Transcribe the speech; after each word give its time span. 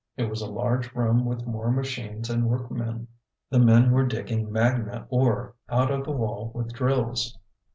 It 0.17 0.31
was 0.31 0.41
a 0.41 0.49
large 0.51 0.91
room 0.95 1.25
with 1.25 1.45
more 1.45 1.69
machines 1.69 2.27
and 2.31 2.49
workmen. 2.49 3.07
The 3.51 3.59
men 3.59 3.91
were 3.91 4.03
digging 4.07 4.51
magna 4.51 5.05
ore 5.11 5.53
out 5.69 5.91
of 5.91 6.05
the 6.05 6.11
wall 6.11 6.51
with 6.55 6.73
drills. 6.73 7.37